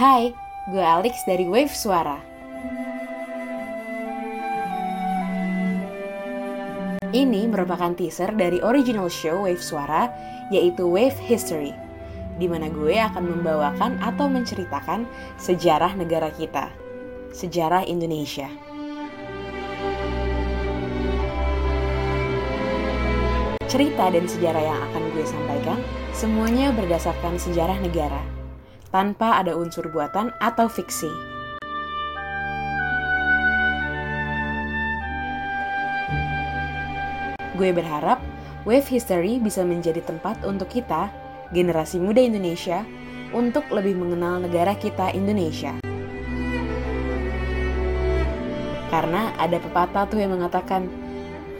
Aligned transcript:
Hai, 0.00 0.32
gue 0.72 0.80
Alex 0.80 1.28
dari 1.28 1.44
Wave 1.44 1.76
Suara. 1.76 2.16
Ini 7.12 7.44
merupakan 7.44 7.92
teaser 7.92 8.32
dari 8.32 8.64
original 8.64 9.12
show 9.12 9.44
Wave 9.44 9.60
Suara, 9.60 10.08
yaitu 10.48 10.88
Wave 10.88 11.20
History, 11.20 11.76
di 12.40 12.48
mana 12.48 12.72
gue 12.72 12.96
akan 12.96 13.28
membawakan 13.28 14.00
atau 14.00 14.24
menceritakan 14.32 15.04
sejarah 15.36 15.92
negara 15.92 16.32
kita, 16.32 16.72
sejarah 17.36 17.84
Indonesia. 17.84 18.48
Cerita 23.68 24.08
dan 24.08 24.24
sejarah 24.24 24.64
yang 24.64 24.80
akan 24.80 25.02
gue 25.12 25.24
sampaikan 25.28 25.76
semuanya 26.16 26.72
berdasarkan 26.72 27.36
sejarah 27.36 27.76
negara, 27.84 28.39
tanpa 28.90 29.38
ada 29.38 29.54
unsur 29.54 29.86
buatan 29.90 30.34
atau 30.42 30.66
fiksi. 30.66 31.10
Gue 37.54 37.70
berharap 37.76 38.18
Wave 38.64 38.88
History 38.88 39.36
bisa 39.40 39.64
menjadi 39.64 40.00
tempat 40.04 40.42
untuk 40.44 40.68
kita, 40.68 41.12
generasi 41.52 42.00
muda 42.00 42.20
Indonesia, 42.20 42.84
untuk 43.30 43.68
lebih 43.70 43.96
mengenal 43.96 44.42
negara 44.42 44.74
kita 44.74 45.12
Indonesia. 45.12 45.76
Karena 48.90 49.30
ada 49.38 49.60
pepatah 49.62 50.04
tuh 50.10 50.18
yang 50.18 50.34
mengatakan, 50.34 50.90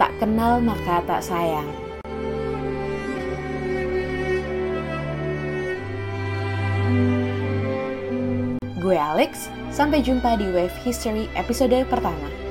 tak 0.00 0.10
kenal 0.18 0.58
maka 0.58 0.98
tak 1.06 1.22
sayang. 1.22 1.68
Gue 8.80 8.96
Alex, 8.96 9.52
sampai 9.68 10.00
jumpa 10.00 10.40
di 10.40 10.48
Wave 10.48 10.72
History 10.80 11.28
episode 11.36 11.84
pertama. 11.92 12.49